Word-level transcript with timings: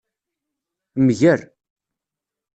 Mger. 1.05 1.39